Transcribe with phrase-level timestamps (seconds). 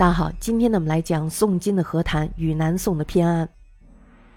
[0.00, 3.46] 大家好，今天呢我们来讲宋金的和谈与南宋的偏安。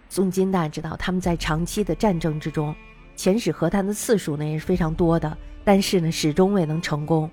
[0.09, 2.75] 宋金大家知道，他们在长期的战争之中，
[3.15, 7.31] 遣使和谈的次数呢也是非常多的，但是呢始终未能成功。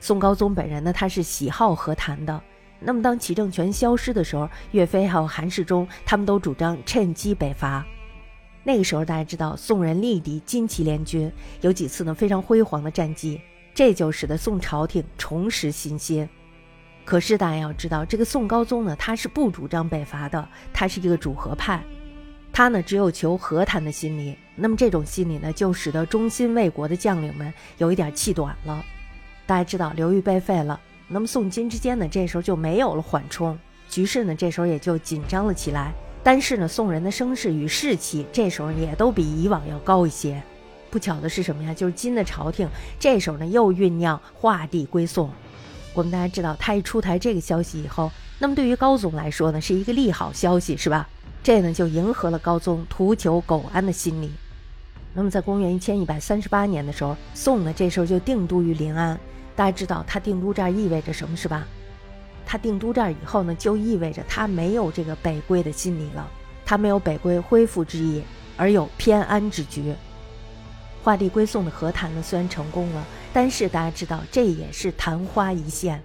[0.00, 2.42] 宋高宗本人呢他是喜好和谈的，
[2.80, 7.86] 那么当其政权消失的时候，岳飞还有韩世忠他们都主张趁机北伐。
[8.64, 13.40] 那个时候大家知道，宋人力敌金旗联军，有几次呢非常辉煌的战绩，
[13.72, 16.28] 这就使得宋朝廷重拾信心。
[17.04, 21.82] 可是大家要知道，这个宋高宗呢，他是不主张北伐的，他是一个主和派，
[22.52, 24.36] 他呢只有求和谈的心理。
[24.54, 28.84] 那么这种心理呢，就使得忠心为国的将领们有一点气短了。
[29.46, 30.78] 大家知道刘裕被废了，
[31.08, 35.92] 那么宋金之间呢，这时候就没有了缓冲，局势呢这时候也就紧张了起来。
[36.22, 40.40] 但是呢，宋人的声势与士气这时候也都比以往要高一些。
[40.88, 41.74] 不巧的是什么呀？
[41.74, 42.68] 就是金的朝廷
[43.00, 45.28] 这时候呢又酝酿划地归宋。
[45.94, 51.08] 我们大家知道，他一出台这个消息以后，那么对于高宗来说呢，是一个利好消息，是吧？
[51.42, 54.30] 这呢就迎合了高宗图求苟安的心理。
[55.12, 59.18] 那么在公元一千一百三十八年的时候，宋呢这时候就定都于临安。
[59.54, 61.66] 大家知道，他定都这儿意味着什么，是吧？
[62.46, 66.26] 他定都这儿以后呢，就意味着他没有这个北归的心理了，
[66.64, 68.22] 他没有北归恢复之意，
[68.56, 69.94] 而有偏安之局。
[71.02, 73.06] 划地归宋的和谈呢，虽然成功了。
[73.32, 76.02] 但是大家知道，这也是昙花一现。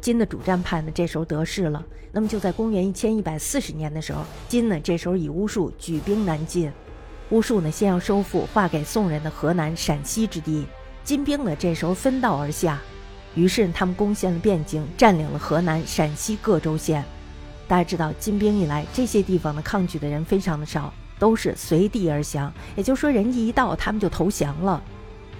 [0.00, 1.84] 金的主战派呢，这时候得势了。
[2.12, 6.70] 那么就在公元一千一百四十年的时候，金呢这时候以巫术举兵南进。
[7.30, 10.66] 巫术呢先要收复划给宋人的河南、陕西之地。
[11.02, 12.80] 金兵呢这时候分道而下，
[13.34, 17.04] 于是他们攻陷了汴京，占领了河南、陕西各州县。
[17.66, 20.92] 大家知道，金兵一来，这些地方的抗拒的人非常的少，
[21.22, 22.52] 都是随地而降。
[22.74, 24.82] 也就是说，人家一到，他们就投降了。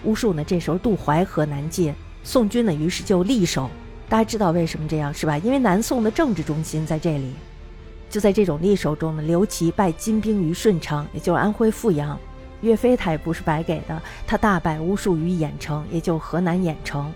[0.05, 3.69] 巫术呢，这时候渡淮河南进，宋军呢，于是就力守。
[4.09, 5.37] 大家知道为什么这样是吧？
[5.39, 7.33] 因为南宋的政治中心在这里。
[8.09, 12.17] 就在这种力守中呢，刘琦败金兵于顺昌，也就是安徽阜阳。
[12.61, 17.13] 岳飞他也不是白给的，他大败巫术于郾城，也就河南郾城。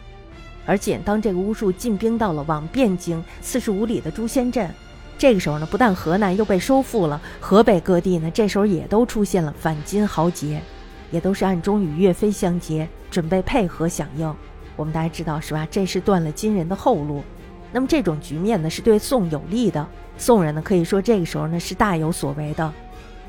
[0.65, 4.69] 而且当这个巫术进兵到了往汴京四十五里的朱仙镇，
[5.19, 10.60] 这个时候呢，不但河南又被收复了，河北各地呢，这时候也都出现了反金豪杰。
[11.12, 14.34] 也都是暗中与岳飞相结，准备配合响应。
[14.75, 15.66] 我们大家知道是吧？
[15.71, 17.22] 这是断了金人的后路。
[17.72, 19.87] 那么这种局面呢，是对宋有利的。
[20.19, 22.72] 宋人呢，可以说这个时候呢是大有所为的。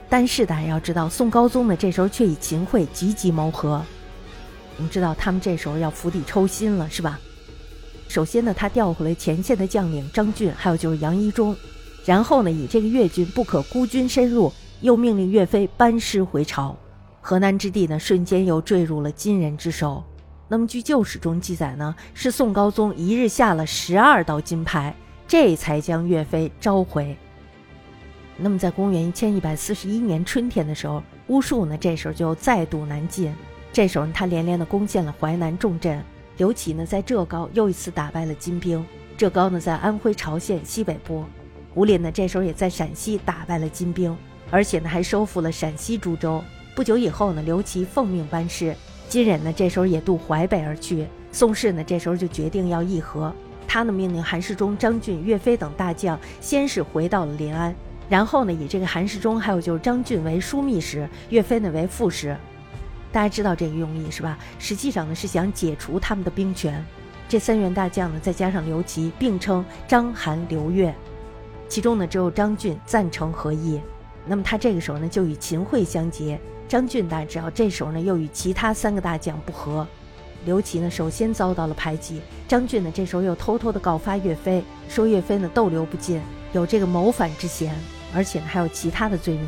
[0.09, 3.79] 但是大家要知道，宋高宗呢这时候却以秦桧积极谋和。
[4.77, 7.19] 我们知道他们这时候要釜底抽薪了，是吧？
[8.07, 11.55] 首先呢，他调回了前线的将领张俊，还有就是杨一中。
[12.07, 16.73] 然后呢，以这个越军不可孤军深入，又命令岳飞班师回朝。
[17.19, 20.01] 河南之地呢，瞬间又坠入了金人之手。
[20.47, 24.95] 那么，据旧史中记载呢，是宋高宗一日下了十二道金牌，
[25.27, 27.13] 这才将岳飞召回。
[28.37, 33.35] 那么，在公元一千一百四十一年春天的时候，巫术呢，这时候就再度南进。
[33.73, 36.01] 这时候，他连连的攻陷了淮南重镇。
[36.37, 38.85] 刘启呢，在浙高又一次打败了金兵。
[39.17, 41.25] 浙高呢，在安徽巢县西北部。
[41.77, 44.17] 吴林呢，这时候也在陕西打败了金兵，
[44.49, 46.43] 而且呢，还收复了陕西诸州。
[46.75, 48.75] 不久以后呢，刘琦奉命班师，
[49.07, 51.05] 金人呢这时候也渡淮北而去。
[51.31, 53.31] 宋氏呢这时候就决定要议和，
[53.67, 57.75] 他呢命令韩世忠、张俊、岳飞等大将先是回到了临安，
[58.09, 62.35] 然后呢以这个韩世忠还有就是张俊为枢密使，岳飞呢为副使。
[63.11, 64.35] 大家知道这个用意是吧？
[64.57, 66.83] 实际上呢是想解除他们的兵权。
[67.29, 70.91] 这三员大将呢再加上刘琦，并称张、韩、刘、岳，
[71.67, 73.81] 其中呢只有张俊赞成和议。
[74.25, 76.39] 那么他这个时候呢就与秦桧相结。
[76.67, 79.87] 张俊大知道，这时候呢又与其他三个大将不和，
[80.43, 82.21] 刘琦呢首先遭到了排挤。
[82.45, 87.73] 张俊呢这时候又偷偷的告发岳飞，说岳飞呢逗留不尽，有这个谋反之嫌，
[88.13, 89.47] 而且呢还有其他的罪名。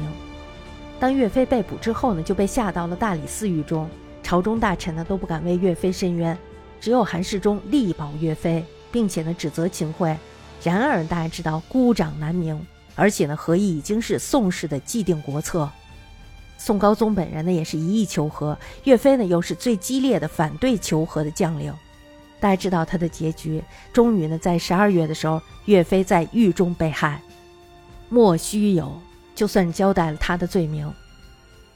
[0.98, 3.90] 当岳飞被捕之后呢，就被下到了大理寺狱中，
[4.24, 6.38] 朝中大臣呢都不敢为岳飞伸冤，
[6.80, 10.18] 只有韩世忠力保岳飞，并且呢指责秦桧。
[10.64, 12.60] 然而大家知道孤掌难鸣，
[12.96, 15.70] 而且呢和议已经是宋氏的既定国策。
[16.58, 21.74] 宋高宗本人呢也是一意求和，岳飞呢又是最激烈的反对求和的将领。
[22.42, 23.64] 大家知道他的结局，
[23.94, 27.22] 终于呢在十二月的时候，岳飞在狱中被害。
[28.10, 29.00] 莫须有，
[29.36, 30.92] 就算交代了他的罪名。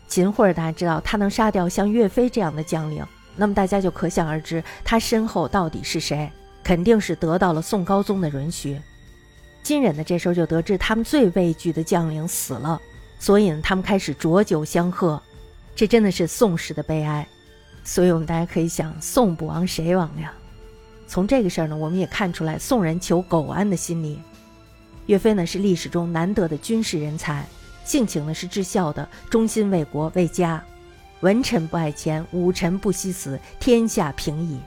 [0.08, 6.30] 秦桧大家知道他能杀掉像岳飞这样的将领，那么大家就可想而知他身后到底是谁，
[6.64, 8.80] 肯定是得到了宋高宗的允许。
[9.62, 12.80] 金人呢这时候就得知他们最畏惧的将领死了。
[13.20, 15.22] 所以呢，他们开始浊酒相贺，
[15.76, 17.26] 这真的是宋史的悲哀。
[17.86, 20.34] 所以我们大家可以想，宋不亡谁亡呀？
[21.08, 24.20] 从这个事儿呢，我们也看出来宋人求苟安的心理。
[25.06, 27.46] 岳飞呢是历史中难得的军事人才，
[27.86, 30.62] 性情呢是至孝的，忠心为国为家。
[31.22, 34.60] 文臣不爱钱，武臣不惜死，天下平矣。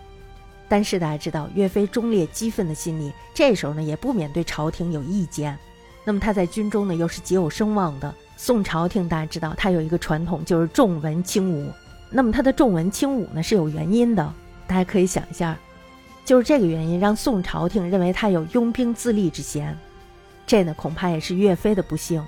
[0.68, 5.56] 但是大家知道，岳飞忠烈激愤的心理，这时候呢也不免对朝廷有意见。
[6.04, 8.14] 那么他在军中呢又是极有声望的。
[8.36, 11.72] 宋朝廷大家知道，他有一个传统就是重文轻武。
[12.10, 14.34] 那么他的重文轻武呢是有原因的，
[14.66, 15.56] 大家可以想一下，
[16.24, 19.76] 就是这个原因让宋朝廷认为他有拥兵自立之嫌。
[20.46, 22.24] 这呢恐怕也是岳飞的不幸。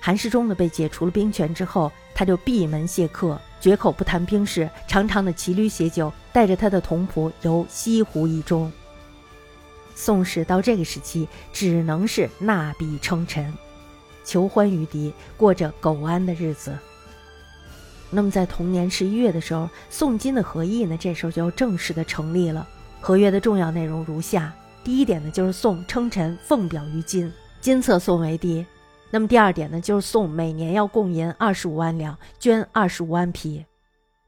[0.00, 8.70] 韩世忠呢被解除了兵权之后，他就闭门谢客，绝口不谈兵事，常常的骑驴携酒，带着他的童仆游西湖一中。
[9.96, 13.52] 宋史到这个时期只能是纳笔称臣，
[14.24, 16.78] 求欢于敌，过着苟安的日子。
[18.08, 22.64] 那么在同年十一月的时候，宋金的和议呢，这时候就要正式的成立了。
[23.00, 24.54] 合约的重要内容如下：
[24.84, 28.64] 第一点呢，就是宋称臣奉表于金，金册宋为帝；
[29.16, 33.64] 那么第二点呢，就是宋每年要贡银二十五万两，捐二十五万匹；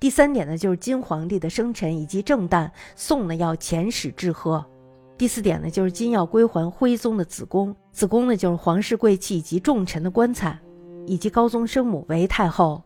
[0.00, 4.64] 第三点呢，就是金皇帝的生辰以及正旦，宋呢要遣使致贺；
[5.18, 10.58] 第四点呢，就是金要归还徽宗的子宫，子宫呢就是皇室贵戚以及重臣的棺材，
[11.04, 12.82] 以及高宗生母为太后。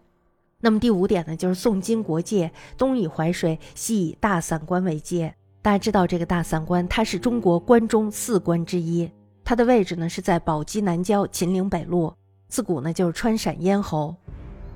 [0.59, 5.33] 那么第五点呢，就是宋金国界，东以淮水，西以大散关为界。
[5.63, 9.09] 大家知道这个大散关，它是中国关中四关之一，
[9.45, 12.13] 它的位置呢是在宝鸡南郊秦岭北路，
[12.49, 14.15] 自古呢就是川陕咽喉。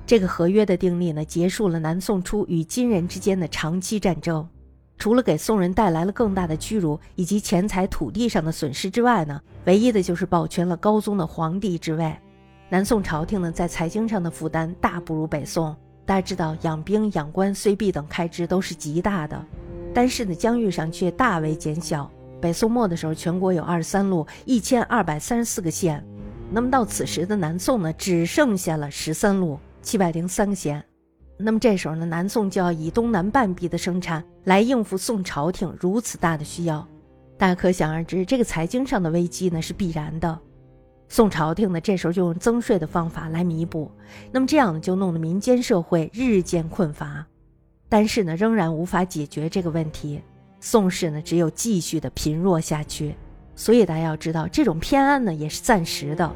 [0.05, 4.47] 这个合约的订立呢，结束了南宋初与金人之间的长期战争，
[4.97, 12.15] 除了给宋人带来了更大的屈辱以及钱财土地上的损失之外呢，唯一的就是保全了高宗的皇帝之位。
[12.69, 15.75] 南宋朝廷呢，在财经上的负担大不如北宋。
[16.05, 19.45] 大家知道，养兵、养官、岁币等开支都是极大的，
[19.93, 22.09] 但是呢，疆域上却大为减小。
[22.39, 26.03] 北宋末的时候，全国有二十三路，一千二百三十四个县。
[26.51, 30.83] 那么到此时的南宋呢，只剩下了十三路，七百零三个县。
[31.37, 36.87] 那么这时候呢，南宋就要以东南半壁的生产来应付宋朝廷如此大的需要。
[37.37, 40.39] 大家可想而知，这个财经上的危机呢，是必然的。
[41.09, 43.91] 宋朝廷呢，这时候就用增税的方法来弥补，
[44.31, 47.25] 那么这样呢，就弄得民间社会日渐困乏，
[47.87, 50.21] 但是呢，仍然无法解决这个问题。
[50.59, 53.15] 宋氏呢，只有继续的贫弱下去。
[53.55, 56.31] 所以大家要知道，这种偏安呢，也是暂时的。